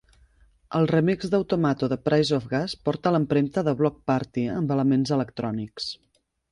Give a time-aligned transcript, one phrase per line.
[0.79, 5.97] El remix d'Automato de "Price of Gas" porta l'empremta de Bloc Party amb elements electrònics.